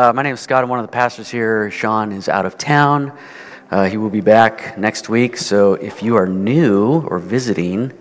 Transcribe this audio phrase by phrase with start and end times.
[0.00, 0.64] Uh, my name is Scott.
[0.64, 1.70] I'm one of the pastors here.
[1.70, 3.12] Sean is out of town.
[3.70, 5.36] Uh, he will be back next week.
[5.36, 7.92] So if you are new or visiting,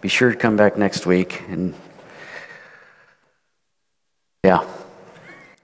[0.00, 1.42] be sure to come back next week.
[1.48, 1.74] And
[4.44, 4.66] yeah, I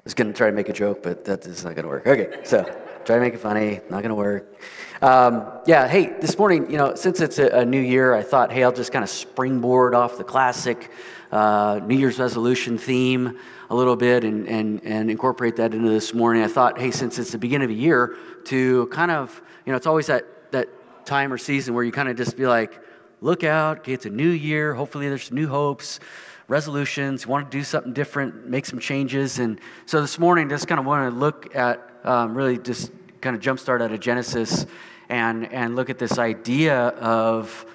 [0.03, 2.05] was going to try to make a joke, but that is not going to work.
[2.05, 2.65] Okay, so
[3.07, 3.81] try to make it funny.
[3.89, 4.53] Not going to work.
[5.01, 8.51] Um, yeah, hey, this morning, you know, since it's a, a, new year, I thought,
[8.51, 10.91] hey, I'll just kind of springboard off the classic
[11.31, 13.39] uh, New Year's resolution theme
[13.71, 16.43] a little bit and, and, and incorporate that into this morning.
[16.43, 19.77] I thought, hey, since it's the beginning of the year, to kind of, you know,
[19.77, 20.69] it's always that, that
[21.07, 22.81] time or season where you kind of just be like,
[23.21, 24.75] look out, it's a new year.
[24.75, 26.01] Hopefully, there's new hopes,
[26.49, 29.39] resolutions, want to do something different, make some changes.
[29.39, 33.35] And so this morning, just kind of want to look at um, really just kind
[33.35, 34.67] of jumpstart out of Genesis
[35.09, 37.67] and, and look at this idea of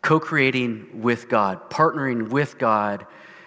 [0.00, 3.06] co creating with God, partnering with God,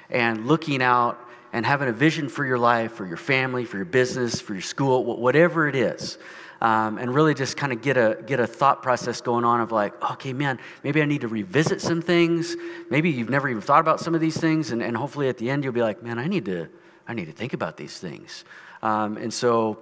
[0.09, 1.20] and looking out
[1.54, 4.61] and having a vision for your life, for your family, for your business, for your
[4.61, 6.17] school, whatever it is.
[6.59, 9.72] Um, and really just kind of get a get a thought process going on of
[9.72, 12.55] like, okay, man, maybe I need to revisit some things.
[12.89, 15.49] Maybe you've never even thought about some of these things, and, and hopefully at the
[15.49, 16.67] end you'll be like, man, I need to
[17.08, 18.44] I need to think about these things.
[18.81, 19.80] Um, and so,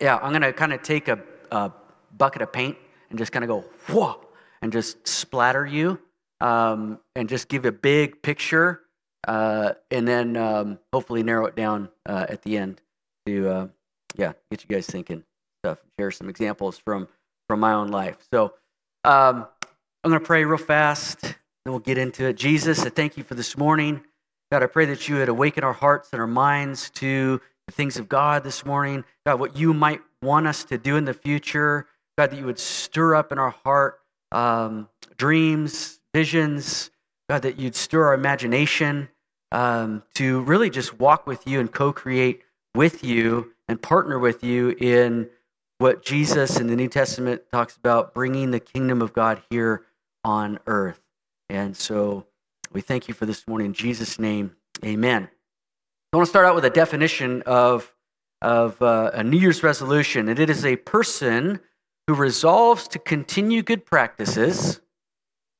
[0.00, 1.72] yeah, I'm gonna kind of take a, a,
[2.16, 2.76] bucket of paint
[3.08, 3.60] and just kind of go
[3.92, 4.20] whoa
[4.62, 5.98] and just splatter you
[6.40, 8.80] um, and just give a big picture
[9.28, 12.80] uh, and then um, hopefully narrow it down uh, at the end
[13.26, 13.66] to uh,
[14.16, 15.22] yeah get you guys thinking
[15.62, 17.08] stuff share some examples from
[17.48, 18.16] from my own life.
[18.32, 18.54] So
[19.04, 19.46] um,
[20.04, 21.34] i'm going to pray real fast and
[21.66, 22.36] we'll get into it.
[22.36, 24.02] Jesus i thank you for this morning.
[24.50, 27.98] God i pray that you would awaken our hearts and our minds to the things
[27.98, 29.04] of god this morning.
[29.26, 31.86] God what you might want us to do in the future.
[32.16, 34.00] God that you would stir up in our heart
[34.32, 36.90] um, dreams, visions,
[37.28, 39.08] God, that you'd stir our imagination
[39.52, 42.42] um, to really just walk with you and co create
[42.74, 45.28] with you and partner with you in
[45.80, 49.86] what Jesus in the New Testament talks about bringing the kingdom of God here
[50.22, 51.00] on earth.
[51.48, 52.26] And so
[52.70, 53.68] we thank you for this morning.
[53.68, 54.54] In Jesus' name,
[54.84, 55.30] amen.
[56.12, 57.94] I want to start out with a definition of,
[58.42, 61.60] of uh, a New Year's resolution, and it is a person
[62.06, 64.82] who resolves to continue good practices,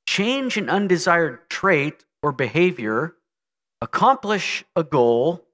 [0.06, 3.16] change an undesired trait or behavior,
[3.80, 5.46] accomplish a goal,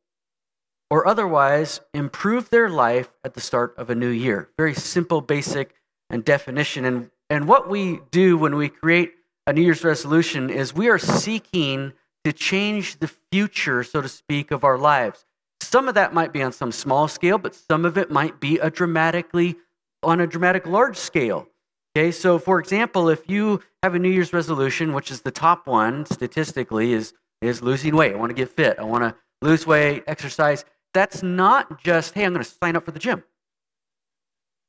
[0.91, 4.49] or otherwise improve their life at the start of a new year.
[4.57, 5.75] Very simple, basic,
[6.11, 6.85] and definition.
[6.85, 9.15] And, and what we do when we create
[9.47, 11.93] a New Year's resolution is we are seeking
[12.25, 15.25] to change the future, so to speak, of our lives.
[15.61, 18.59] Some of that might be on some small scale, but some of it might be
[18.59, 19.57] a dramatically
[20.03, 21.49] on a dramatic large scale.
[21.97, 25.67] Okay, so for example, if you have a New Year's resolution, which is the top
[25.67, 28.13] one statistically, is, is losing weight.
[28.13, 28.79] I want to get fit.
[28.79, 30.65] I want to lose weight, exercise.
[30.95, 33.23] That's not just, hey, I'm going to sign up for the gym.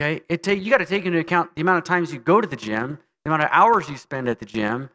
[0.01, 2.39] Okay, it take, you got to take into account the amount of times you go
[2.39, 4.89] to the gym, the amount of hours you spend at the gym.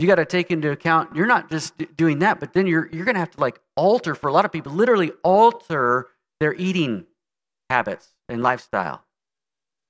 [0.00, 3.04] You got to take into account you're not just doing that, but then you're you're
[3.04, 6.08] going to have to like alter for a lot of people, literally alter
[6.40, 7.06] their eating
[7.70, 9.04] habits and lifestyle.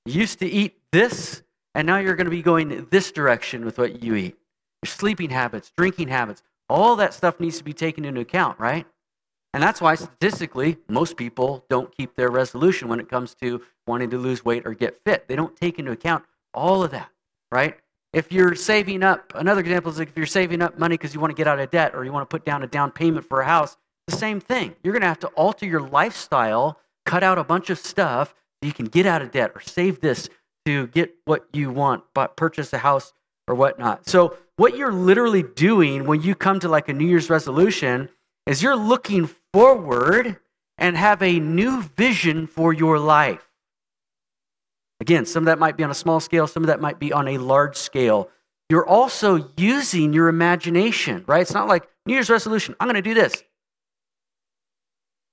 [0.05, 1.43] You used to eat this,
[1.75, 4.37] and now you're going to be going this direction with what you eat.
[4.83, 8.87] Your sleeping habits, drinking habits, all that stuff needs to be taken into account, right?
[9.55, 14.11] And that's why statistically, most people don't keep their resolution when it comes to wanting
[14.11, 15.29] to lose weight or get fit.
[15.29, 16.25] They don't take into account
[16.55, 17.11] all of that,
[17.51, 17.77] right?
[18.13, 21.31] If you're saving up, another example is if you're saving up money because you want
[21.31, 23.41] to get out of debt or you want to put down a down payment for
[23.41, 23.77] a house,
[24.07, 24.75] the same thing.
[24.83, 28.73] You're going to have to alter your lifestyle, cut out a bunch of stuff you
[28.73, 30.29] can get out of debt or save this
[30.65, 33.13] to get what you want, but purchase a house
[33.49, 34.09] or whatnot.
[34.09, 38.09] So, what you're literally doing when you come to like a New Year's resolution
[38.47, 40.39] is you're looking forward
[40.79, 43.47] and have a new vision for your life.
[45.01, 47.13] Again, some of that might be on a small scale, some of that might be
[47.13, 48.31] on a large scale.
[48.71, 51.43] You're also using your imagination, right?
[51.43, 53.43] It's not like New Year's resolution, I'm going to do this.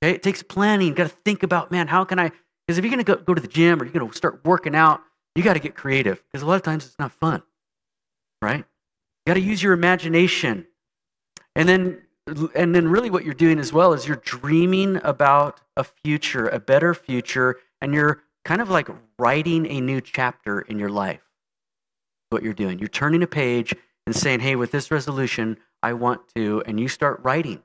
[0.01, 0.87] Okay, it takes planning.
[0.87, 2.31] You got to think about, man, how can I
[2.69, 4.41] because if you're going to go, go to the gym or you're going to start
[4.45, 5.01] working out,
[5.33, 7.41] you got to get creative because a lot of times it's not fun,
[8.43, 8.57] right?
[8.57, 8.63] You
[9.25, 10.67] got to use your imagination.
[11.55, 12.03] And then,
[12.55, 16.59] and then really what you're doing as well is you're dreaming about a future, a
[16.59, 21.21] better future, and you're kind of like writing a new chapter in your life.
[22.29, 22.79] What you're doing.
[22.79, 23.73] You're turning a page
[24.05, 27.63] and saying, hey, with this resolution, I want to, and you start writing.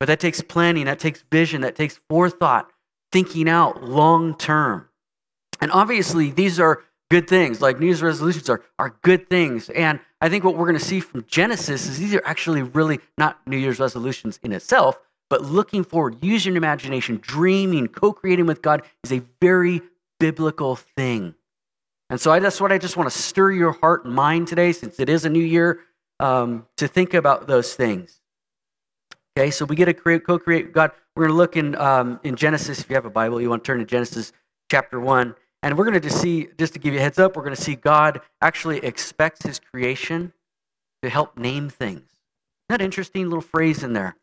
[0.00, 2.70] But that takes planning, that takes vision, that takes forethought
[3.12, 4.88] thinking out long term.
[5.60, 7.60] And obviously, these are good things.
[7.60, 9.68] Like New Year's resolutions are, are good things.
[9.70, 13.00] And I think what we're going to see from Genesis is these are actually really
[13.18, 14.96] not New Year's resolutions in itself,
[15.28, 19.82] but looking forward, using your imagination, dreaming, co creating with God is a very
[20.20, 21.34] biblical thing.
[22.08, 24.70] And so I, that's what I just want to stir your heart and mind today,
[24.70, 25.80] since it is a new year,
[26.20, 28.20] um, to think about those things.
[29.36, 30.92] Okay, so we get to create, co-create God.
[31.16, 32.80] We're going to look in um, in Genesis.
[32.80, 34.32] If you have a Bible, you want to turn to Genesis
[34.70, 37.36] chapter one, and we're going to just see, just to give you a heads up,
[37.36, 40.32] we're going to see God actually expects His creation
[41.02, 42.08] to help name things.
[42.68, 44.16] That interesting little phrase in there?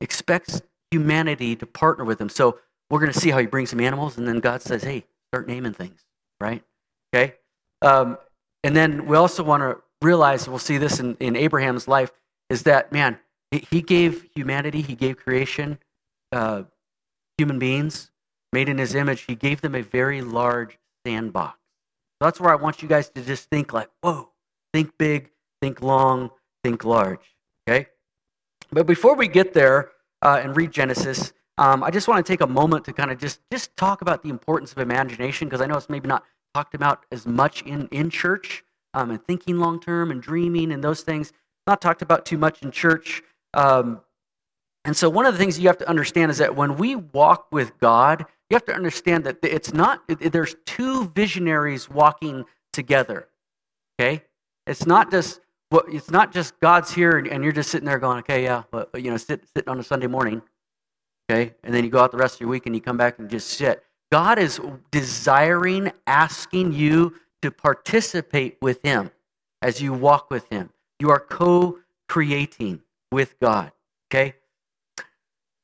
[0.00, 2.28] Expects humanity to partner with Him.
[2.28, 2.58] So
[2.90, 5.46] we're going to see how He brings some animals, and then God says, "Hey, start
[5.46, 6.04] naming things."
[6.40, 6.62] Right?
[7.14, 7.34] Okay.
[7.82, 8.18] Um,
[8.64, 12.12] and then we also want to realize, we'll see this in, in Abraham's life,
[12.48, 13.18] is that man
[13.50, 15.78] he gave humanity, he gave creation,
[16.32, 16.64] uh,
[17.38, 18.10] human beings
[18.52, 21.58] made in his image, he gave them a very large sandbox.
[22.18, 24.30] So that's where I want you guys to just think like, whoa,
[24.72, 25.30] think big,
[25.60, 26.30] think long,
[26.64, 27.36] think large.
[27.68, 27.86] Okay?
[28.70, 29.90] But before we get there
[30.22, 33.18] uh, and read Genesis, um, I just want to take a moment to kind of
[33.18, 36.24] just, just talk about the importance of imagination because I know it's maybe not
[36.54, 40.82] talked about as much in, in church um, and thinking long term and dreaming and
[40.82, 41.32] those things.
[41.66, 43.22] Not talked about too much in church.
[43.54, 44.00] Um,
[44.84, 47.48] and so, one of the things you have to understand is that when we walk
[47.52, 53.28] with God, you have to understand that it's not, there's two visionaries walking together.
[54.00, 54.22] Okay?
[54.66, 55.40] It's not just,
[55.70, 58.90] well, it's not just God's here and you're just sitting there going, okay, yeah, but,
[58.94, 60.40] you know, sit, sitting on a Sunday morning.
[61.30, 61.54] Okay?
[61.62, 63.28] And then you go out the rest of your week and you come back and
[63.28, 63.84] just sit.
[64.10, 64.60] God is
[64.90, 69.10] desiring, asking you to participate with Him
[69.60, 70.70] as you walk with Him.
[70.98, 71.78] You are co
[72.08, 72.80] creating
[73.12, 73.72] with God.
[74.10, 74.34] Okay?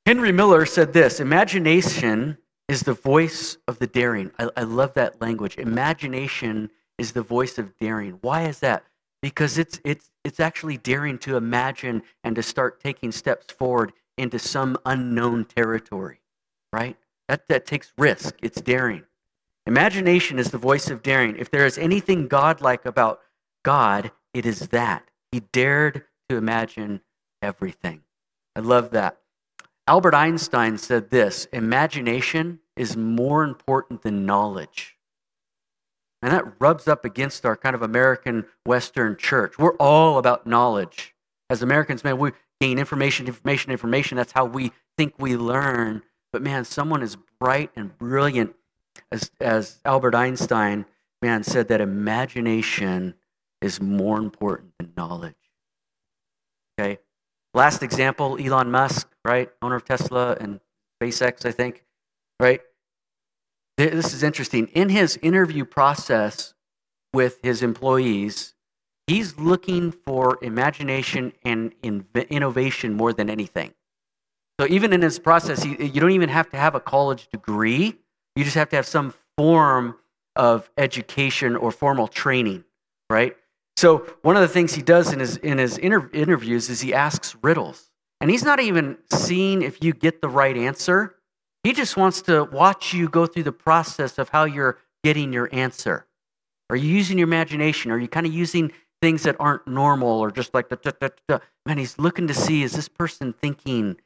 [0.05, 2.37] Henry Miller said this Imagination
[2.69, 4.31] is the voice of the daring.
[4.39, 5.59] I, I, love that language.
[5.59, 8.19] Imagination is the voice of daring.
[8.23, 8.85] Why is that?
[9.21, 14.39] Because it's, it's, it's actually daring to imagine and to start taking steps forward into
[14.39, 16.21] some unknown territory,
[16.73, 16.97] right?
[17.29, 18.37] That, that takes risk.
[18.43, 19.05] It's daring.
[19.67, 21.37] Imagination is the voice of daring.
[21.37, 23.21] If there is anything godlike about
[23.63, 25.11] God, it is that.
[25.33, 27.01] He dared to imagine
[27.43, 28.03] everything.
[28.55, 29.19] I love that.
[29.87, 34.97] Albert Einstein said this imagination is more important than knowledge.
[36.23, 39.59] And that rubs up against our kind of American Western church.
[39.59, 41.15] We're all about knowledge.
[41.51, 44.17] As Americans, man, we gain information, information, information.
[44.17, 46.03] That's how we think we learn.
[46.33, 48.55] But man, someone as bright and brilliant
[49.13, 50.87] as, as Albert Einstein,
[51.21, 53.15] man, said that imagination
[53.61, 55.35] is more important than knowledge.
[56.79, 56.99] Okay?
[57.55, 59.49] Last example, Elon Musk, right?
[59.63, 60.61] Owner of Tesla and
[61.01, 61.85] SpaceX, I think,
[62.41, 62.61] right?
[63.77, 64.67] This is interesting.
[64.69, 66.55] In his interview process
[67.13, 68.55] with his employees,
[69.07, 73.73] he's looking for imagination and innovation more than anything.
[74.61, 77.99] So even in his process, you don't even have to have a college degree.
[78.37, 79.97] You just have to have some form
[80.37, 82.65] of education or formal training,
[83.11, 83.37] right?
[83.77, 86.95] So one of the things he does in his in his inter- interviews is he
[86.95, 87.91] asks riddles,
[88.21, 91.17] and he's not even seeing if you get the right answer.
[91.65, 95.49] He just wants to watch you go through the process of how you're getting your
[95.53, 96.07] answer.
[96.71, 97.91] Are you using your imagination?
[97.91, 101.09] Are you kind of using things that aren't normal or just like the da, da,
[101.29, 101.39] da.
[101.67, 101.79] man?
[101.79, 103.97] He's looking to see is this person thinking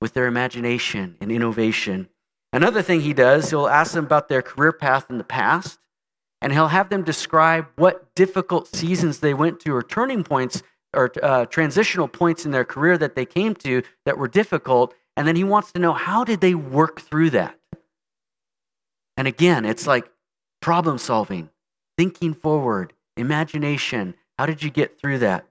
[0.00, 2.08] with their imagination and innovation.
[2.52, 5.78] Another thing he does, he'll ask them about their career path in the past
[6.40, 10.62] and he'll have them describe what difficult seasons they went to or turning points
[10.94, 14.94] or uh, transitional points in their career that they came to that were difficult.
[15.16, 17.58] And then he wants to know how did they work through that?
[19.16, 20.10] And again it's like
[20.60, 21.50] problem solving
[21.96, 24.14] thinking forward imagination.
[24.38, 25.44] How did you get through that?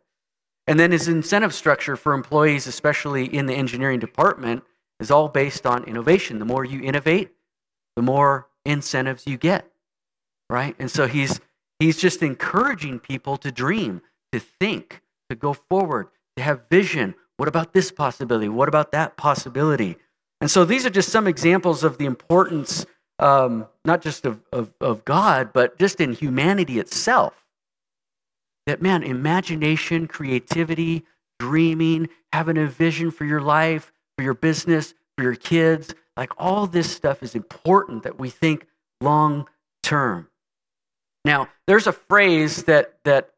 [0.65, 4.63] And then his incentive structure for employees especially in the engineering department
[5.01, 6.39] is all based on innovation.
[6.39, 7.31] The more you innovate
[7.97, 9.69] the more incentives you get
[10.49, 10.75] right?
[10.79, 11.39] And so he's
[11.79, 14.01] he's just encouraging people to dream,
[14.31, 17.15] to think, to go forward, to have vision.
[17.37, 18.49] What about this possibility?
[18.49, 19.97] What about that possibility?
[20.41, 22.85] And so these are just some examples of the importance,
[23.19, 27.45] um, not just of, of, of God, but just in humanity itself.
[28.65, 31.05] That, man, imagination, creativity,
[31.39, 36.67] dreaming, having a vision for your life, for your business, for your kids, like all
[36.67, 38.67] this stuff is important that we think
[39.01, 39.47] long
[39.83, 40.27] term.
[41.25, 43.31] Now, there's a phrase that, that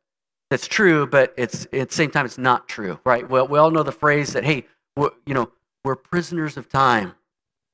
[0.50, 3.27] that's true, but it's at the same time it's not true, right?
[3.27, 4.65] Well, we all know the phrase that, hey,
[4.98, 5.51] you know,
[5.83, 7.13] we're prisoners of time,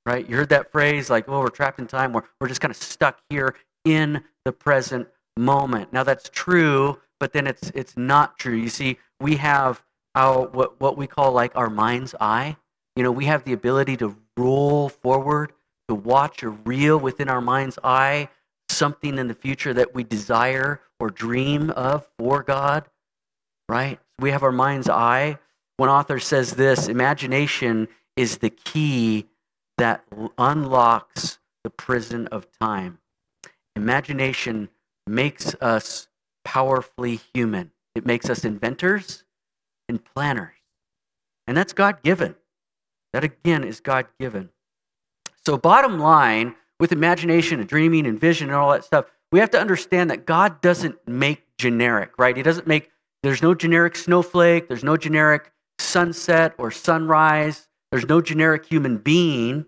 [0.06, 0.28] right?
[0.30, 2.14] You heard that phrase like, oh, we're trapped in time.
[2.14, 5.08] We're, we're just kind of stuck here in the present
[5.38, 5.92] moment.
[5.94, 8.56] Now, that's true, but then it's, it's not true.
[8.56, 9.84] You see, we have
[10.14, 12.58] our, what, what we call like our mind's eye.
[12.96, 15.54] you know, we have the ability to roll forward,
[15.88, 18.30] to watch or reel within our mind's eye
[18.70, 22.86] something in the future that we desire or dream of for God,
[23.70, 24.00] right?
[24.20, 25.40] We have our mind's eye.
[25.78, 29.28] One author says this imagination is the key
[29.78, 30.04] that
[30.38, 33.00] unlocks the prison of time.
[33.76, 34.70] Imagination
[35.08, 36.08] makes us
[36.44, 39.24] powerfully human, it makes us inventors
[39.90, 40.54] and planners.
[41.48, 42.36] And that's God given.
[43.14, 44.50] That again is God given.
[45.46, 49.52] So, bottom line, with imagination and dreaming and vision and all that stuff, we have
[49.52, 52.36] to understand that God doesn't make generic, right?
[52.36, 52.90] He doesn't make,
[53.24, 59.66] there's no generic snowflake, there's no generic sunset or sunrise, there's no generic human being,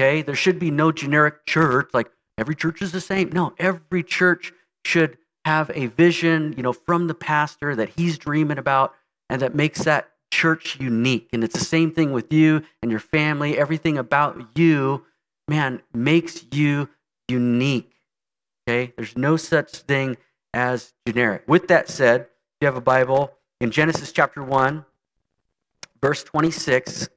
[0.00, 0.22] okay?
[0.22, 3.30] There should be no generic church, like every church is the same.
[3.30, 4.52] No, every church
[4.84, 8.94] should have a vision, you know, from the pastor that he's dreaming about
[9.30, 11.28] and that makes that church unique.
[11.32, 13.58] And it's the same thing with you and your family.
[13.58, 15.04] Everything about you,
[15.48, 16.88] man, makes you
[17.28, 17.92] unique.
[18.66, 18.92] Okay?
[18.96, 20.16] There's no such thing
[20.52, 21.44] as generic.
[21.46, 22.28] With that said, if
[22.60, 24.84] you have a Bible, in Genesis chapter 1,
[26.00, 27.08] verse 26,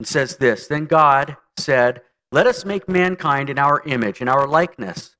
[0.00, 4.46] it says this Then God said, Let us make mankind in our image, in our
[4.46, 5.16] likeness.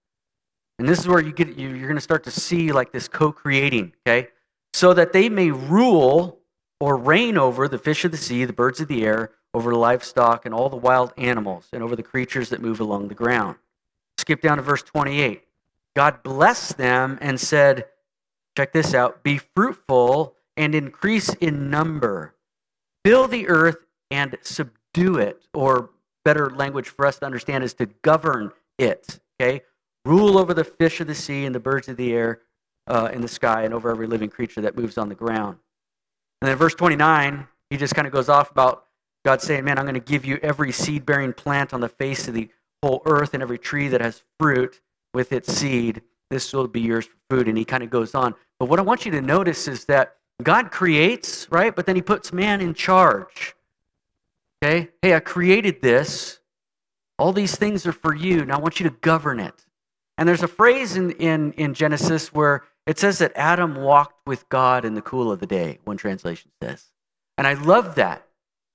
[0.78, 3.94] And this is where you get you're going to start to see like this co-creating,
[4.06, 4.28] okay?
[4.74, 6.40] So that they may rule
[6.80, 9.78] or reign over the fish of the sea, the birds of the air, over the
[9.78, 13.56] livestock and all the wild animals, and over the creatures that move along the ground.
[14.18, 15.42] Skip down to verse 28.
[15.94, 17.86] God blessed them and said,
[18.54, 22.34] check this out, be fruitful and increase in number.
[23.02, 23.78] Fill the earth
[24.10, 25.88] and subdue it, or
[26.22, 29.20] better language for us to understand is to govern it.
[29.40, 29.62] Okay?
[30.04, 32.42] Rule over the fish of the sea and the birds of the air
[32.88, 35.56] uh, in the sky and over every living creature that moves on the ground.
[36.42, 38.85] And then verse 29, he just kind of goes off about
[39.26, 42.28] God saying, Man, I'm going to give you every seed bearing plant on the face
[42.28, 42.48] of the
[42.80, 44.80] whole earth and every tree that has fruit
[45.12, 46.00] with its seed.
[46.30, 47.48] This will be yours for food.
[47.48, 48.36] And he kind of goes on.
[48.60, 50.14] But what I want you to notice is that
[50.44, 51.74] God creates, right?
[51.74, 53.56] But then he puts man in charge.
[54.62, 54.90] Okay?
[55.02, 56.38] Hey, I created this.
[57.18, 58.44] All these things are for you.
[58.44, 59.66] Now I want you to govern it.
[60.18, 64.48] And there's a phrase in, in, in Genesis where it says that Adam walked with
[64.50, 66.92] God in the cool of the day, one translation says.
[67.36, 68.25] And I love that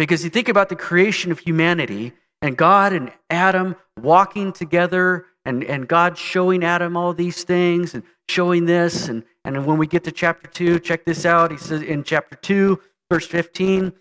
[0.01, 5.63] because you think about the creation of humanity and God and Adam walking together and,
[5.63, 9.09] and God showing Adam all these things and showing this.
[9.09, 11.51] And, and when we get to chapter 2, check this out.
[11.51, 12.81] He says in chapter 2,
[13.11, 13.93] verse 15,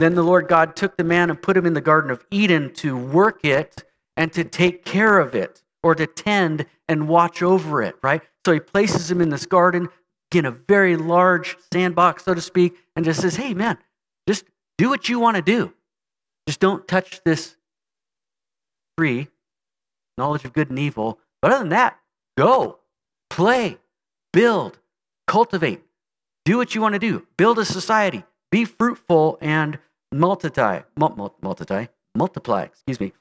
[0.00, 2.74] then the Lord God took the man and put him in the Garden of Eden
[2.74, 3.84] to work it
[4.16, 8.22] and to take care of it or to tend and watch over it, right?
[8.44, 9.88] So he places him in this garden,
[10.34, 13.78] in a very large sandbox, so to speak, and just says, hey, man,
[14.28, 14.44] just
[14.78, 15.72] do what you want to do.
[16.46, 17.56] Just don't touch this
[18.98, 19.28] tree,
[20.18, 21.18] knowledge of good and evil.
[21.40, 21.98] But other than that,
[22.36, 22.78] go,
[23.30, 23.78] play,
[24.32, 24.78] build,
[25.26, 25.82] cultivate,
[26.44, 29.78] do what you want to do, build a society, be fruitful and
[30.12, 33.12] multiply, multiply, multiply, excuse me.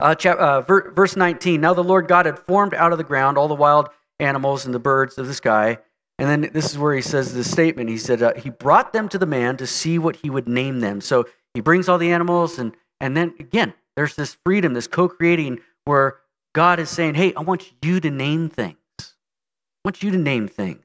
[0.00, 3.36] Uh, uh, ver, verse 19 Now the Lord God had formed out of the ground
[3.36, 5.78] all the wild animals and the birds of the sky.
[6.20, 7.88] And then this is where he says this statement.
[7.88, 10.80] He said, uh, He brought them to the man to see what he would name
[10.80, 11.00] them.
[11.00, 15.08] So he brings all the animals, and, and then again, there's this freedom, this co
[15.08, 16.18] creating, where
[16.54, 18.76] God is saying, Hey, I want you to name things.
[19.00, 19.06] I
[19.82, 20.84] want you to name things.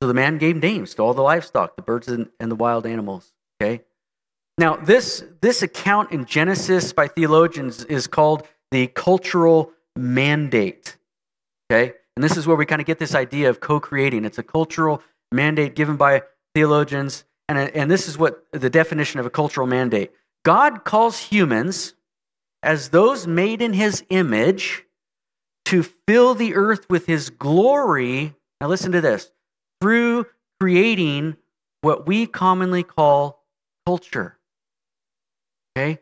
[0.00, 2.86] So the man gave names to all the livestock, the birds and, and the wild
[2.86, 3.34] animals.
[3.60, 3.84] Okay?
[4.56, 10.96] Now, this, this account in Genesis by theologians is called the cultural mandate.
[11.70, 11.92] Okay?
[12.16, 14.24] And this is where we kind of get this idea of co creating.
[14.24, 16.22] It's a cultural mandate given by
[16.54, 17.24] theologians.
[17.48, 20.12] And, and this is what the definition of a cultural mandate
[20.44, 21.94] God calls humans
[22.62, 24.84] as those made in his image
[25.66, 28.34] to fill the earth with his glory.
[28.60, 29.30] Now, listen to this
[29.80, 30.26] through
[30.60, 31.36] creating
[31.80, 33.44] what we commonly call
[33.86, 34.38] culture.
[35.76, 35.98] Okay?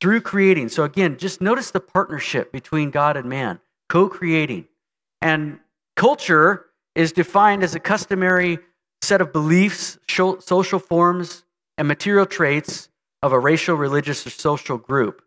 [0.00, 0.68] Through creating.
[0.68, 4.66] So, again, just notice the partnership between God and man, co creating.
[5.22, 5.60] And
[5.96, 8.58] culture is defined as a customary
[9.00, 11.44] set of beliefs, social forms,
[11.78, 12.88] and material traits
[13.22, 15.22] of a racial, religious, or social group.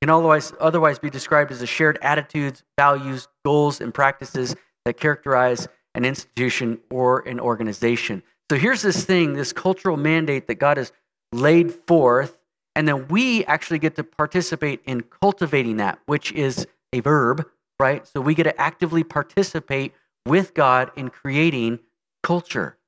[0.00, 4.94] It can otherwise, otherwise be described as the shared attitudes, values, goals, and practices that
[4.94, 8.22] characterize an institution or an organization.
[8.50, 10.92] So here's this thing, this cultural mandate that God has
[11.32, 12.38] laid forth
[12.74, 17.46] and then we actually get to participate in cultivating that, which is a verb,
[17.84, 18.06] right?
[18.06, 19.92] So we get to actively participate
[20.24, 21.80] with God in creating
[22.22, 22.78] culture.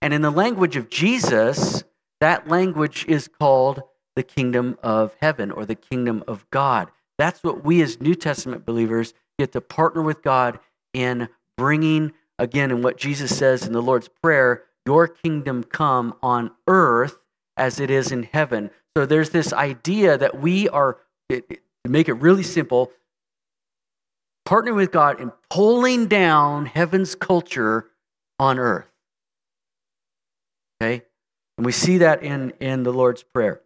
[0.00, 1.82] And in the language of Jesus,
[2.20, 3.82] that language is called
[4.14, 6.92] the kingdom of heaven or the kingdom of God.
[7.18, 10.60] That's what we as New Testament believers get to partner with God
[10.92, 11.28] in
[11.58, 17.18] bringing, again, in what Jesus says in the Lord's Prayer, your kingdom come on earth
[17.56, 18.70] as it is in heaven.
[18.96, 20.98] So there's this idea that we are,
[21.30, 21.42] to
[21.84, 22.92] make it really simple,
[24.46, 27.90] partnering with God in pulling down heaven's culture
[28.38, 28.86] on earth.
[30.80, 31.02] Okay?
[31.56, 33.60] And we see that in, in the Lord's Prayer.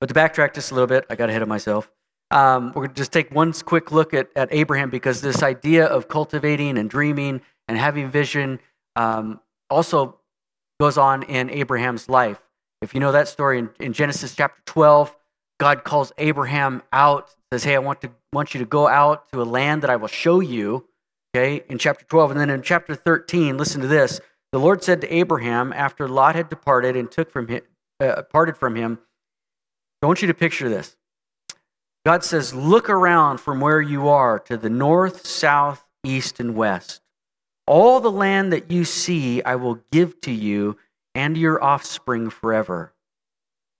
[0.00, 1.90] But to backtrack just a little bit, I got ahead of myself.
[2.30, 5.84] Um, we're going to just take one quick look at, at Abraham because this idea
[5.84, 8.58] of cultivating and dreaming and having vision
[8.96, 10.18] um, also
[10.80, 12.40] goes on in Abraham's life.
[12.80, 15.14] If you know that story in, in Genesis chapter 12,
[15.60, 19.42] God calls Abraham out, says, Hey, I want, to, want you to go out to
[19.42, 20.86] a land that I will show you.
[21.34, 22.32] Okay, in chapter 12.
[22.32, 24.20] And then in chapter 13, listen to this.
[24.52, 27.62] The Lord said to Abraham after Lot had departed and took from him,
[28.00, 28.98] uh, parted from him,
[30.02, 30.96] I want you to picture this.
[32.04, 37.00] God says, Look around from where you are to the north, south, east, and west.
[37.66, 40.76] All the land that you see, I will give to you
[41.14, 42.92] and your offspring forever.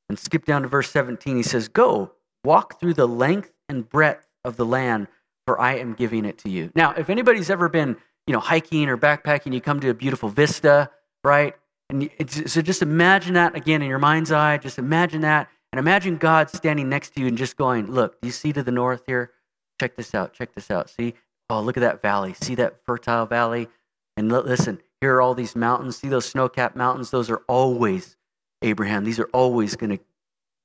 [0.09, 1.37] And skip down to verse 17.
[1.37, 2.13] He says, Go,
[2.45, 5.09] walk through the length and breadth of the land,
[5.47, 6.71] for I am giving it to you.
[6.75, 10.29] Now, if anybody's ever been, you know, hiking or backpacking, you come to a beautiful
[10.29, 10.91] vista,
[11.25, 11.55] right?
[11.91, 12.09] And
[12.47, 14.59] so just imagine that again in your mind's eye.
[14.59, 15.49] Just imagine that.
[15.73, 18.63] And imagine God standing next to you and just going, Look, do you see to
[18.63, 19.33] the north here?
[19.81, 20.33] Check this out.
[20.33, 20.91] Check this out.
[20.91, 21.15] See?
[21.51, 22.35] Oh, look at that valley.
[22.35, 23.69] See that fertile valley?
[24.17, 25.97] And listen, here are all these mountains.
[25.97, 27.11] See those snow capped mountains?
[27.11, 28.17] Those are always,
[28.63, 30.03] Abraham, these are always going to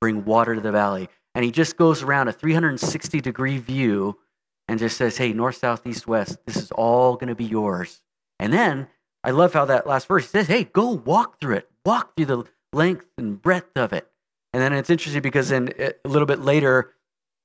[0.00, 1.08] bring water to the valley.
[1.38, 4.18] And he just goes around a 360 degree view
[4.66, 8.00] and just says, Hey, north, south, east, west, this is all going to be yours.
[8.40, 8.88] And then
[9.22, 11.70] I love how that last verse says, Hey, go walk through it.
[11.86, 14.10] Walk through the length and breadth of it.
[14.52, 16.94] And then it's interesting because then eh, a little bit later,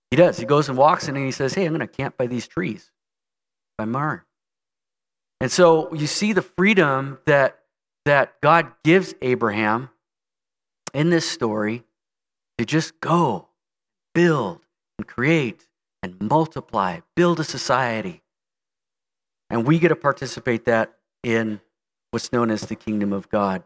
[0.09, 0.39] he does.
[0.39, 2.89] He goes and walks and he says, Hey, I'm going to camp by these trees,
[3.77, 4.25] by Mar.
[5.39, 7.59] And so you see the freedom that,
[8.05, 9.91] that God gives Abraham
[10.95, 11.83] in this story
[12.57, 13.49] to just go,
[14.13, 14.61] build,
[14.97, 15.67] and create,
[16.01, 18.21] and multiply, build a society.
[19.49, 21.61] And we get to participate that in
[22.11, 23.63] what's known as the kingdom of God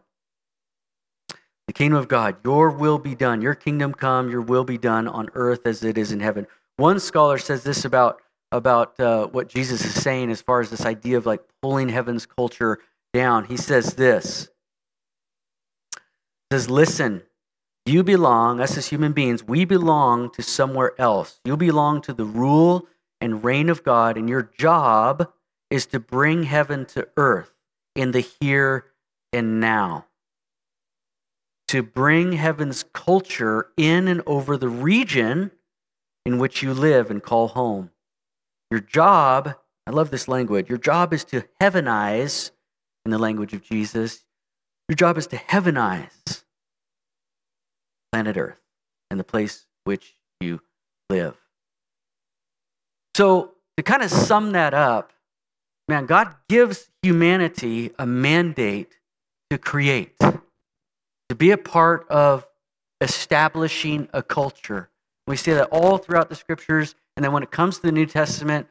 [1.68, 3.42] the kingdom of God, your will be done.
[3.42, 6.46] Your kingdom come, your will be done on earth as it is in heaven.
[6.78, 10.86] One scholar says this about, about uh, what Jesus is saying as far as this
[10.86, 12.78] idea of like pulling heaven's culture
[13.12, 13.44] down.
[13.44, 14.48] He says this.
[15.94, 17.22] He says, listen,
[17.88, 21.40] you belong, us as human beings, we belong to somewhere else.
[21.44, 22.86] You belong to the rule
[23.20, 25.32] and reign of God, and your job
[25.70, 27.52] is to bring heaven to earth
[27.94, 28.86] in the here
[29.32, 30.06] and now
[31.68, 35.50] to bring heaven's culture in and over the region
[36.24, 37.90] in which you live and call home.
[38.70, 39.54] Your job,
[39.86, 42.50] I love this language, your job is to heavenize,
[43.04, 44.24] in the language of Jesus,
[44.88, 46.17] your job is to heavenize
[48.12, 48.58] planet Earth
[49.10, 50.60] and the place which you
[51.10, 51.36] live.
[53.16, 55.12] So, to kind of sum that up,
[55.88, 58.96] man, God gives humanity a mandate
[59.50, 60.18] to create
[61.28, 62.46] to be a part of
[63.00, 64.88] establishing a culture.
[65.26, 66.94] We see that all throughout the scriptures.
[67.16, 68.66] And then when it comes to the New Testament,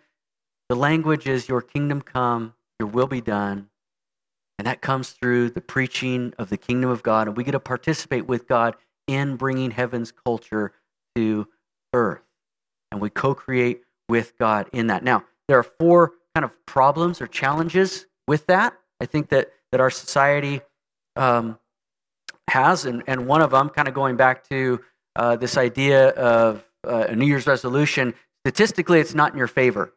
[0.69, 3.69] the language is your kingdom come, your will be done.
[4.57, 7.27] And that comes through the preaching of the kingdom of God.
[7.27, 8.75] And we get to participate with God
[9.07, 10.73] in bringing heaven's culture
[11.15, 11.47] to
[11.93, 12.21] earth.
[12.91, 15.03] And we co create with God in that.
[15.03, 18.77] Now, there are four kind of problems or challenges with that.
[19.01, 20.61] I think that, that our society
[21.15, 21.57] um,
[22.49, 24.81] has, and, and one of them, kind of going back to
[25.15, 28.13] uh, this idea of uh, a New Year's resolution,
[28.45, 29.93] statistically, it's not in your favor.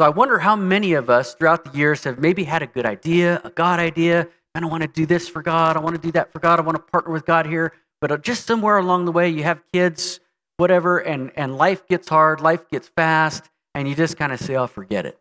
[0.00, 2.86] So I wonder how many of us throughout the years have maybe had a good
[2.86, 4.26] idea, a God idea.
[4.54, 5.76] I don't want to do this for God.
[5.76, 6.58] I want to do that for God.
[6.58, 7.72] I want to partner with God here.
[8.02, 10.18] But uh, just somewhere along the way, you have kids,
[10.56, 14.56] whatever, and, and life gets hard, life gets fast, and you just kind of say,
[14.56, 15.18] oh, forget it.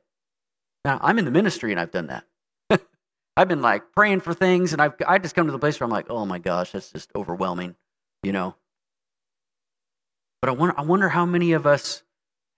[0.83, 2.25] Now, I'm in the ministry and I've done that.
[3.37, 5.85] I've been like praying for things, and I've I just come to the place where
[5.85, 7.75] I'm like, oh my gosh, that's just overwhelming,
[8.23, 8.55] you know.
[10.41, 12.01] But I wonder, I wonder how many of us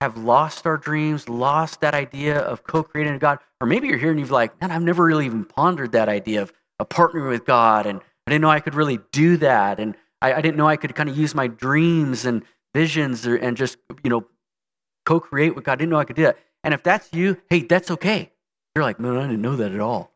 [0.00, 4.18] have lost our dreams, lost that idea of co-creating God, or maybe you're here and
[4.18, 7.84] you've like, man, I've never really even pondered that idea of a partnering with God,
[7.84, 10.76] and I didn't know I could really do that, and I, I didn't know I
[10.76, 12.42] could kind of use my dreams and
[12.74, 14.26] visions or, and just you know
[15.06, 15.72] co-create with God.
[15.72, 16.38] I didn't know I could do that.
[16.64, 18.32] And if that's you, hey, that's okay.
[18.74, 20.12] You're like, man, I didn't know that at all.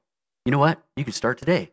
[0.46, 0.82] You know what?
[0.96, 1.72] You can start today.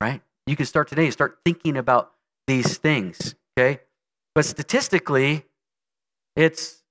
[0.00, 0.22] right?
[0.46, 2.12] You can start today, start thinking about
[2.48, 3.80] these things, okay?
[4.34, 5.46] But statistically,
[6.36, 6.82] it's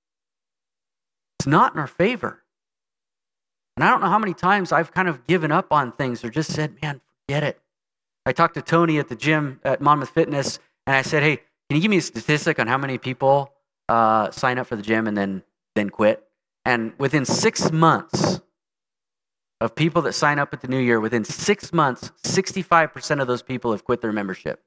[1.40, 2.42] it's not in our favor.
[3.76, 6.30] And I don't know how many times I've kind of given up on things or
[6.30, 7.60] just said, man, forget it.
[8.26, 11.76] I talked to Tony at the gym at Monmouth Fitness, and I said, hey, can
[11.76, 13.52] you give me a statistic on how many people
[13.88, 15.42] uh, sign up for the gym and then,
[15.74, 16.22] then quit?
[16.64, 18.40] And within six months
[19.60, 23.42] of people that sign up at the new year, within six months, 65% of those
[23.42, 24.62] people have quit their membership.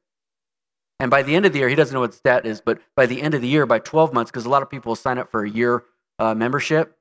[1.00, 2.80] And by the end of the year, he doesn't know what the stat is, but
[2.96, 5.18] by the end of the year, by 12 months, because a lot of people sign
[5.18, 5.84] up for a year
[6.18, 6.98] uh, membership,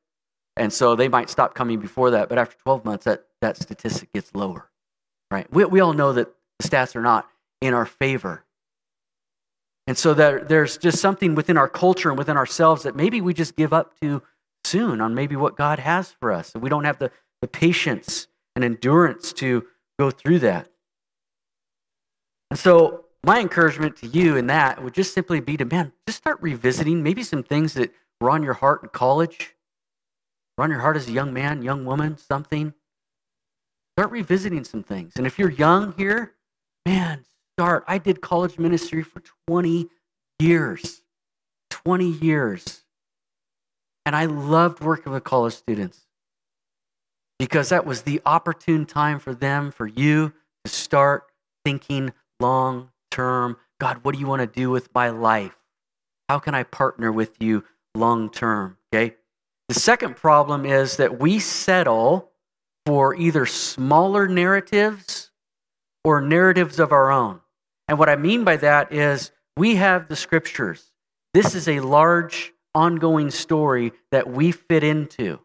[0.57, 2.29] and so they might stop coming before that.
[2.29, 4.71] But after 12 months, that, that statistic gets lower,
[5.31, 5.51] right?
[5.51, 7.29] We, we all know that the stats are not
[7.61, 8.45] in our favor.
[9.87, 13.35] And so there, there's just something within our culture and within ourselves that maybe we
[13.35, 14.23] just give up to
[14.65, 16.53] soon on maybe what God has for us.
[16.53, 19.65] And we don't have the, the patience and endurance to
[19.99, 20.69] go through that.
[22.51, 26.19] And so my encouragement to you in that would just simply be to, man, just
[26.19, 29.55] start revisiting maybe some things that were on your heart in college,
[30.57, 32.73] were on your heart as a young man, young woman, something.
[33.97, 35.15] Start revisiting some things.
[35.17, 36.35] And if you're young here,
[36.87, 37.25] man,
[37.59, 37.85] start.
[37.89, 39.89] I did college ministry for 20
[40.39, 41.03] years.
[41.71, 42.85] 20 years.
[44.07, 46.07] And I loved working with college students
[47.41, 50.33] because that was the opportune time for them, for you
[50.65, 51.25] to start
[51.65, 53.57] thinking long term.
[53.81, 55.57] God, what do you want to do with my life?
[56.29, 57.65] How can I partner with you
[57.97, 58.79] long term?
[58.95, 59.17] Okay.
[59.69, 62.31] The second problem is that we settle
[62.87, 65.33] for either smaller narratives
[66.07, 67.41] or narratives of our own.
[67.89, 70.93] And what I mean by that is we have the scriptures.
[71.35, 75.41] This is a large ongoing story that we fit into.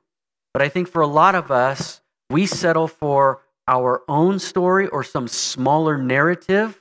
[0.53, 5.03] But I think for a lot of us, we settle for our own story or
[5.03, 6.79] some smaller narrative.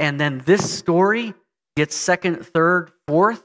[0.00, 1.34] And then this story
[1.76, 3.44] gets second, third, fourth.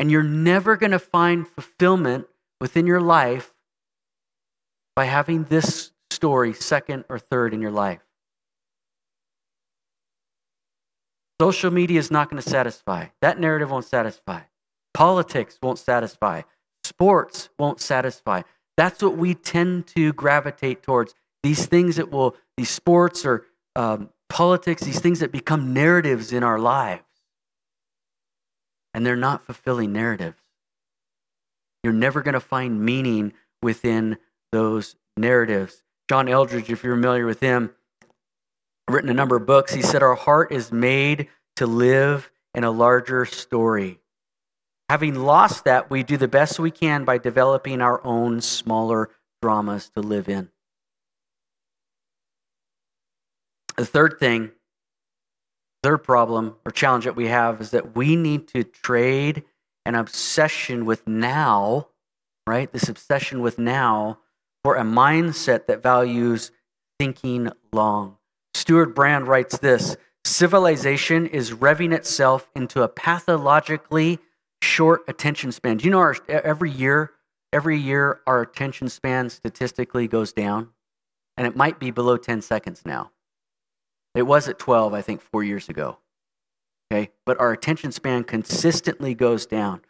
[0.00, 2.26] And you're never going to find fulfillment
[2.60, 3.54] within your life
[4.96, 8.00] by having this story second or third in your life.
[11.40, 13.06] Social media is not going to satisfy.
[13.20, 14.40] That narrative won't satisfy.
[14.94, 16.42] Politics won't satisfy.
[16.84, 18.42] Sports won't satisfy.
[18.76, 21.14] That's what we tend to gravitate towards.
[21.42, 23.44] These things that will, these sports or
[23.74, 27.02] um, politics, these things that become narratives in our lives.
[28.94, 30.40] And they're not fulfilling narratives.
[31.84, 34.16] You're never going to find meaning within
[34.52, 35.82] those narratives.
[36.08, 37.74] John Eldredge, if you're familiar with him,
[38.88, 39.72] written a number of books.
[39.72, 44.00] He said, Our heart is made to live in a larger story.
[44.88, 49.10] Having lost that, we do the best we can by developing our own smaller
[49.42, 50.48] dramas to live in.
[53.76, 54.52] The third thing,
[55.82, 59.44] third problem or challenge that we have is that we need to trade
[59.84, 61.88] an obsession with now,
[62.46, 62.72] right?
[62.72, 64.20] This obsession with now
[64.64, 66.52] for a mindset that values
[66.98, 68.16] thinking long.
[68.66, 74.18] Stewart Brand writes this Civilization is revving itself into a pathologically
[74.60, 75.76] short attention span.
[75.76, 77.12] Do you know our, every year,
[77.52, 80.70] every year our attention span statistically goes down?
[81.36, 83.12] And it might be below 10 seconds now.
[84.16, 85.98] It was at 12, I think, four years ago.
[86.90, 87.10] Okay?
[87.24, 89.82] But our attention span consistently goes down.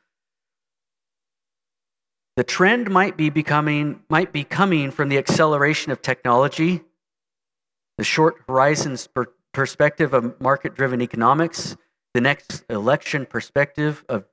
[2.36, 6.82] The trend might be becoming might be coming from the acceleration of technology,
[7.98, 11.76] the short horizons per perspective of market-driven economics,
[12.14, 14.24] the next election perspective of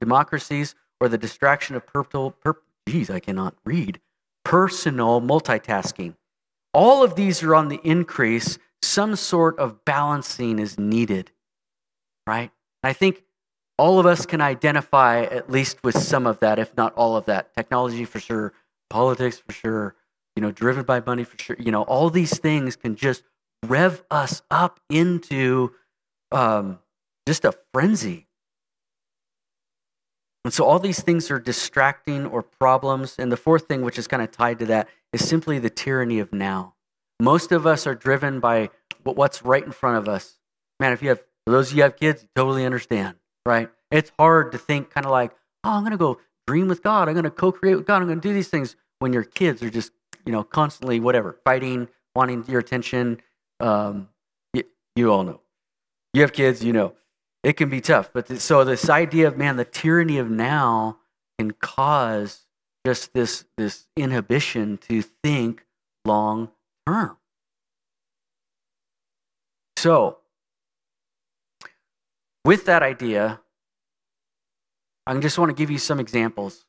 [0.00, 2.54] democracies or the distraction of purple, per,
[2.86, 4.00] geez, I cannot read,
[4.44, 6.16] personal multitasking.
[6.74, 8.58] All of these are on the increase.
[8.82, 11.30] Some sort of balancing is needed,
[12.26, 12.50] right?
[12.82, 13.24] I think
[13.78, 17.24] all of us can identify at least with some of that, if not all of
[17.26, 17.54] that.
[17.54, 18.52] Technology for sure,
[18.90, 19.96] politics for sure,
[20.38, 21.56] you know, driven by money for sure.
[21.58, 23.24] You know, all these things can just
[23.66, 25.72] rev us up into
[26.30, 26.78] um,
[27.26, 28.28] just a frenzy.
[30.44, 33.16] And so all these things are distracting or problems.
[33.18, 36.20] And the fourth thing, which is kind of tied to that, is simply the tyranny
[36.20, 36.76] of now.
[37.18, 38.70] Most of us are driven by
[39.02, 40.38] what's right in front of us.
[40.78, 43.70] Man, if you have, for those of you have kids, you totally understand, right?
[43.90, 45.32] It's hard to think kind of like,
[45.64, 47.08] oh, I'm going to go dream with God.
[47.08, 48.02] I'm going to co create with God.
[48.02, 49.90] I'm going to do these things when your kids are just,
[50.24, 53.20] you know, constantly, whatever, fighting, wanting your attention.
[53.60, 54.08] Um,
[54.52, 54.64] you,
[54.96, 55.40] you all know.
[56.14, 56.94] You have kids, you know
[57.42, 58.10] it can be tough.
[58.12, 60.98] But so this idea of man, the tyranny of now
[61.38, 62.46] can cause
[62.86, 65.64] just this this inhibition to think
[66.04, 66.50] long
[66.86, 67.16] term.
[69.76, 70.18] So,
[72.44, 73.40] with that idea,
[75.06, 76.64] I just want to give you some examples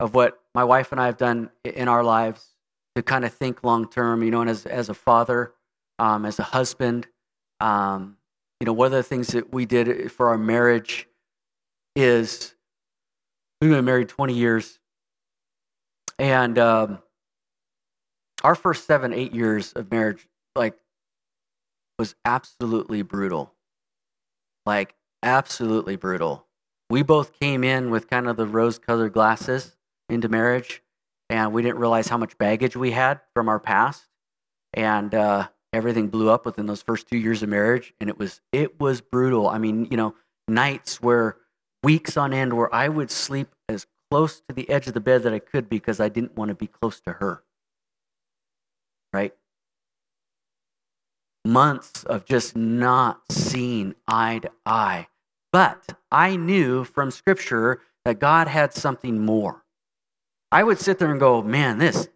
[0.00, 2.54] of what my wife and I have done in our lives
[2.94, 5.52] to kind of think long term, you know, and as, as a father,
[5.98, 7.06] um, as a husband,
[7.60, 8.16] um,
[8.60, 11.06] you know, one of the things that we did for our marriage
[11.94, 12.54] is
[13.60, 14.78] we've been married 20 years.
[16.18, 16.98] And um,
[18.42, 20.78] our first seven, eight years of marriage, like,
[21.98, 23.52] was absolutely brutal.
[24.64, 26.46] Like, absolutely brutal.
[26.88, 29.76] We both came in with kind of the rose colored glasses
[30.08, 30.82] into marriage,
[31.30, 34.06] and we didn't realize how much baggage we had from our past.
[34.74, 38.40] And uh, everything blew up within those first two years of marriage, and it was
[38.52, 39.48] it was brutal.
[39.48, 40.14] I mean, you know,
[40.48, 41.36] nights where
[41.82, 45.22] weeks on end where I would sleep as close to the edge of the bed
[45.22, 47.42] that I could because I didn't want to be close to her.
[49.12, 49.34] Right?
[51.44, 55.06] Months of just not seeing eye to eye.
[55.52, 59.62] But I knew from Scripture that God had something more.
[60.52, 62.08] I would sit there and go, man, this,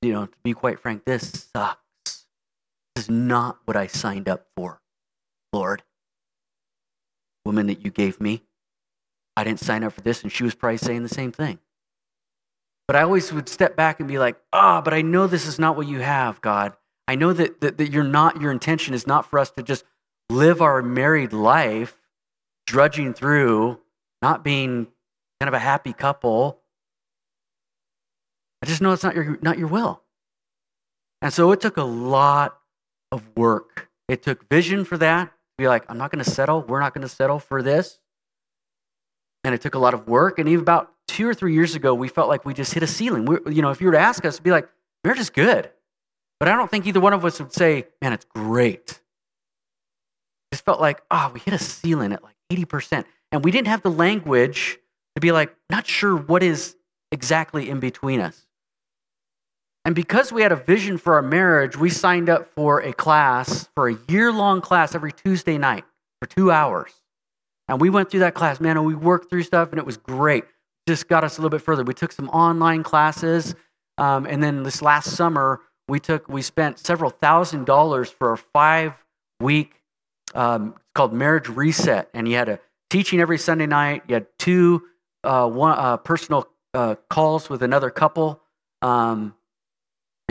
[0.00, 2.26] you know, to be quite frank, this sucks.
[2.94, 4.80] This is not what I signed up for,
[5.52, 5.82] Lord.
[7.44, 8.42] Woman that you gave me,
[9.36, 11.58] I didn't sign up for this, and she was probably saying the same thing.
[12.86, 15.46] But I always would step back and be like, ah, oh, but I know this
[15.46, 16.74] is not what you have, God.
[17.08, 19.84] I know that, that, that you're not, your intention is not for us to just
[20.30, 21.98] live our married life
[22.66, 23.80] drudging through,
[24.20, 24.86] not being
[25.40, 26.61] kind of a happy couple.
[28.62, 30.02] I just know it's not your, not your will.
[31.20, 32.58] And so it took a lot
[33.10, 33.88] of work.
[34.08, 35.26] It took vision for that.
[35.26, 36.62] To be like, I'm not going to settle.
[36.62, 37.98] We're not going to settle for this.
[39.44, 40.38] And it took a lot of work.
[40.38, 42.86] And even about two or three years ago, we felt like we just hit a
[42.86, 43.24] ceiling.
[43.24, 44.68] we you know, if you were to ask us, be like,
[45.04, 45.70] marriage is good.
[46.38, 48.90] But I don't think either one of us would say, man, it's great.
[48.90, 53.04] It just felt like, ah, oh, we hit a ceiling at like 80%.
[53.30, 54.78] And we didn't have the language
[55.14, 56.76] to be like, not sure what is
[57.10, 58.46] exactly in between us.
[59.84, 63.68] And because we had a vision for our marriage, we signed up for a class,
[63.74, 65.84] for a year long class every Tuesday night
[66.20, 66.92] for two hours.
[67.68, 69.96] And we went through that class, man, and we worked through stuff, and it was
[69.96, 70.44] great.
[70.86, 71.82] Just got us a little bit further.
[71.82, 73.54] We took some online classes,
[73.98, 78.38] um, and then this last summer, we took we spent several thousand dollars for a
[78.38, 78.94] five
[79.40, 79.80] week
[80.34, 84.02] um, called marriage reset, and you had a teaching every Sunday night.
[84.08, 84.82] You had two
[85.24, 88.40] uh, one uh, personal uh, calls with another couple.
[88.80, 89.34] Um,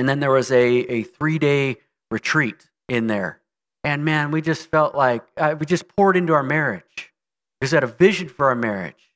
[0.01, 1.77] and then there was a, a three day
[2.09, 3.39] retreat in there.
[3.83, 7.13] And man, we just felt like uh, we just poured into our marriage.
[7.61, 9.11] We had a vision for our marriage.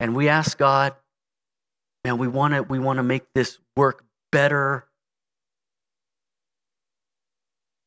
[0.00, 0.96] And we asked God,
[2.04, 4.88] man, we want to we want to make this work better.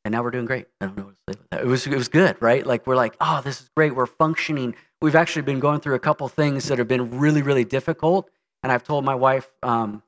[0.05, 0.67] And now we're doing great.
[0.79, 1.61] I don't know what to say about that.
[1.63, 2.65] It was, it was good, right?
[2.65, 3.93] Like we're like, oh, this is great.
[3.93, 4.73] We're functioning.
[5.01, 8.29] We've actually been going through a couple things that have been really, really difficult.
[8.63, 10.03] And I've told my wife um,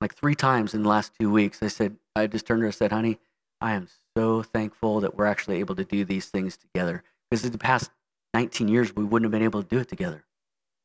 [0.00, 2.66] like three times in the last two weeks, I said, I just turned to her
[2.66, 3.18] and said, honey,
[3.60, 7.04] I am so thankful that we're actually able to do these things together.
[7.30, 7.90] Because in the past
[8.34, 10.24] 19 years, we wouldn't have been able to do it together.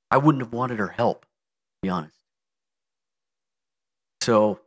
[0.10, 2.15] I wouldn't have wanted her help, to be honest.
[4.21, 4.60] So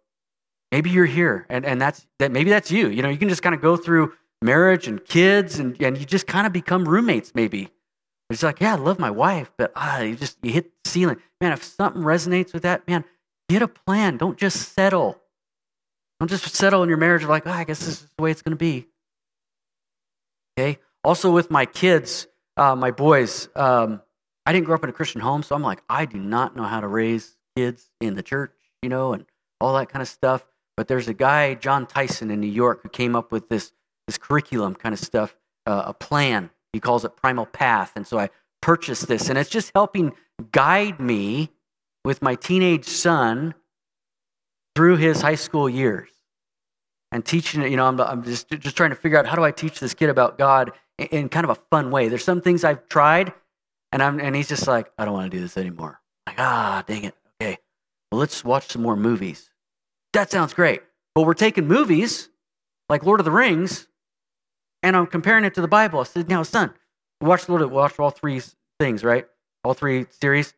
[0.73, 2.89] maybe you're here and, and that's that maybe that's you.
[2.89, 4.13] You know, you can just kind of go through
[4.43, 7.71] marriage and kids and, and you just kind of become roommates, maybe.
[8.31, 11.17] It's like, yeah, I love my wife, but ah, you just you hit ceiling.
[11.41, 13.05] Man, if something resonates with that, man,
[13.49, 14.17] get a plan.
[14.17, 15.21] Don't just settle.
[16.19, 18.43] Don't just settle in your marriage like, oh, I guess this is the way it's
[18.43, 18.87] going to be.
[20.59, 20.79] Okay.
[21.03, 22.27] Also, with my kids,
[22.57, 24.03] uh, my boys, um,
[24.45, 26.65] I didn't grow up in a Christian home, so I'm like, I do not know
[26.65, 29.25] how to raise kids in the church, you know, and
[29.61, 30.45] all that kind of stuff.
[30.77, 33.73] But there's a guy, Jon Tyson in New York, who came up with this
[34.07, 37.93] this curriculum kind of stuff, uh, a plan he calls it Primal Path.
[37.97, 41.51] And so I purchased this, and it's just helping guide me
[42.05, 43.55] with my teenage son
[44.75, 46.09] through his high school years
[47.13, 47.71] and teaching it.
[47.71, 49.95] You know, I'm, I'm just, just trying to figure out how do I teach this
[49.95, 52.09] kid about God in, in kind of a fun way.
[52.09, 53.33] There's some things I've tried,
[53.93, 56.01] and, I'm, and he's just like, I don't want to do this anymore.
[56.27, 57.15] Like, ah, dang it.
[57.43, 57.59] Okay,
[58.11, 59.51] well, let's watch some more movies.
[60.13, 60.83] That sounds great.
[61.15, 62.29] But we're taking movies
[62.89, 63.89] like Lord of the Rings
[64.83, 66.01] and I'm comparing it to the Bible.
[66.01, 66.73] I said, now, son,
[67.21, 68.41] watch we watched all three
[68.79, 69.27] things, right?
[69.65, 70.55] All three series.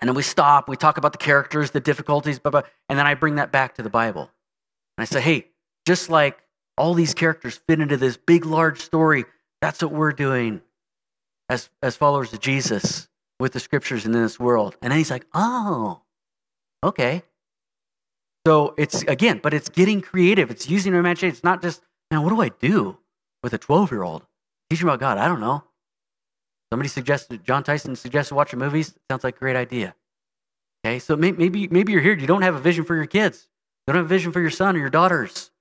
[0.00, 3.06] And then we stop, we talk about the characters, the difficulties, blah, blah, and then
[3.06, 4.30] I bring that back to the Bible.
[4.96, 5.46] And I say, hey,
[5.86, 6.38] just like
[6.76, 9.24] all these characters fit into this big, large story,
[9.60, 10.60] that's what we're doing
[11.48, 14.76] as, as followers of Jesus with the scriptures in this world.
[14.82, 16.02] And then he's like, oh,
[16.82, 17.22] okay.
[18.46, 20.50] So it's, again, but it's getting creative.
[20.50, 21.34] It's using your imagination.
[21.34, 22.98] It's not just, man, what do I do
[23.42, 24.26] with a 12 year old?
[24.70, 25.18] Teach him about God.
[25.18, 25.64] I don't know.
[26.74, 28.96] Somebody suggested, Jon Tyson suggested watching movies.
[29.08, 29.94] Sounds like a great idea.
[30.84, 33.48] Okay, so maybe, maybe you're here, you don't have a vision for your kids.
[33.86, 35.52] You don't have a vision for your son or your daughters.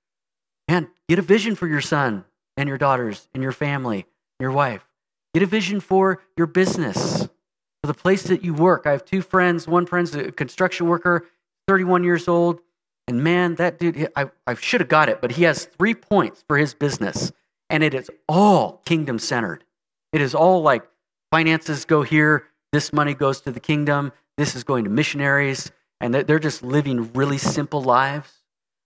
[0.67, 2.25] Man, get a vision for your son
[2.57, 4.07] and your daughters and your family,
[4.39, 4.87] your wife.
[5.35, 8.87] Get a vision for your business, for the place that you work.
[8.87, 9.67] I have two friends.
[9.67, 11.27] One friend's a construction worker,
[11.67, 12.59] 31 years old.
[13.07, 16.43] And man, that dude, I, I should have got it, but he has three points
[16.47, 17.31] for his business.
[17.69, 19.63] And it is all kingdom centered.
[20.11, 20.87] It is all like
[21.33, 22.43] finances go here,
[22.73, 27.11] this money goes to the kingdom, this is going to missionaries, and they're just living
[27.13, 28.31] really simple lives.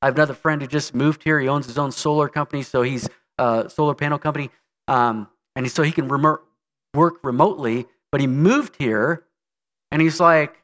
[0.02, 1.42] I have another friend who just moved here.
[1.42, 4.50] He owns his own solar company, so he's a uh, solar panel company,
[4.88, 7.86] um, and so he can work remotely.
[8.14, 9.26] But he moved here,
[9.92, 10.56] and he's like,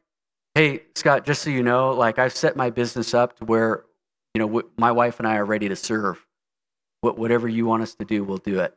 [0.55, 3.83] "Hey, Scott, just so you know, like I've set my business up to where,
[4.33, 6.25] you know, my wife and I are ready to serve.
[7.01, 8.73] Whatever you want us to do, we'll do it,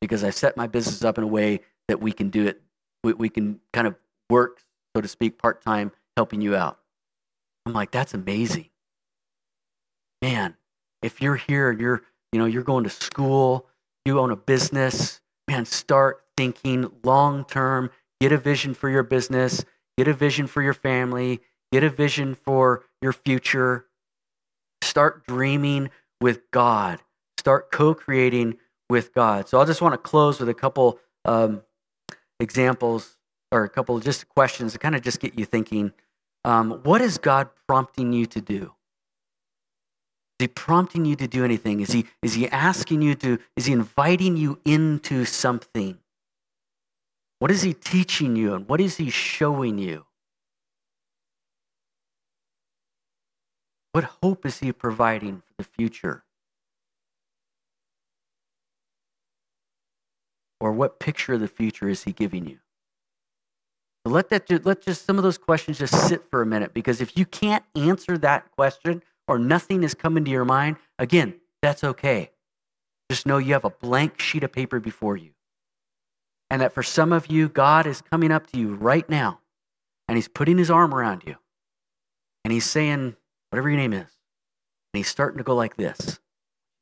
[0.00, 2.62] because I set my business up in a way that we can do it.
[3.04, 3.96] We, we can kind of
[4.30, 4.62] work,
[4.94, 6.78] so to speak, part time, helping you out."
[7.66, 8.70] I'm like, that's amazing.
[10.20, 10.56] Man,
[11.02, 13.68] if you're here and you're, you know, you're going to school,
[14.04, 17.90] you own a business, man, start thinking long term,
[18.20, 19.64] get a vision for your business,
[19.96, 21.40] get a vision for your family,
[21.72, 23.86] get a vision for your future.
[24.82, 25.90] Start dreaming
[26.20, 27.00] with God.
[27.38, 29.48] Start co creating with God.
[29.48, 31.62] So I just want to close with a couple um,
[32.42, 33.16] examples
[33.50, 35.92] or a couple just questions to kind of just get you thinking
[36.44, 38.72] um, what is God prompting you to do?
[40.40, 41.80] Is he prompting you to do anything?
[41.80, 45.98] Is he, is he asking you to, is he inviting you into something?
[47.38, 50.06] What is he teaching you and what is he showing you?
[53.92, 56.24] What hope is he providing for the future?
[60.62, 62.58] Or what picture of the future is he giving you?
[64.04, 67.18] let that let just some of those questions just sit for a minute because if
[67.18, 72.30] you can't answer that question or nothing is coming to your mind, again, that's okay.
[73.10, 75.30] Just know you have a blank sheet of paper before you.
[76.48, 79.40] And that for some of you, God is coming up to you right now
[80.06, 81.36] and He's putting His arm around you
[82.44, 83.16] and He's saying,
[83.50, 86.20] whatever your name is, and He's starting to go like this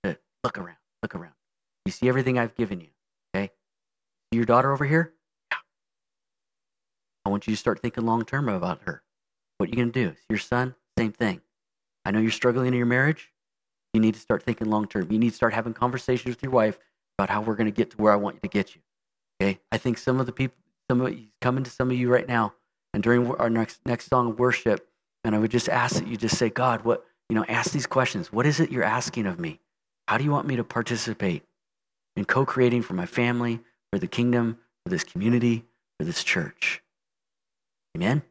[0.04, 1.34] Look around, look around.
[1.86, 2.88] You see everything I've given you,
[4.36, 5.12] your daughter over here?
[7.24, 9.02] I want you to start thinking long term about her.
[9.58, 10.16] What are you going to do?
[10.28, 11.40] Your son, same thing.
[12.04, 13.30] I know you're struggling in your marriage.
[13.92, 15.10] You need to start thinking long term.
[15.10, 16.78] You need to start having conversations with your wife
[17.18, 18.80] about how we're going to get to where I want you to get you.
[19.40, 19.60] Okay?
[19.70, 20.56] I think some of the people,
[20.90, 22.54] some of you, coming to some of you right now,
[22.94, 24.88] and during our next next song of worship,
[25.24, 27.86] and I would just ask that you just say, God, what you know, ask these
[27.86, 28.32] questions.
[28.32, 29.60] What is it you're asking of me?
[30.08, 31.44] How do you want me to participate
[32.16, 33.60] in co-creating for my family,
[33.92, 35.64] for the kingdom, for this community,
[35.98, 36.82] for this church?
[37.96, 38.22] Amen?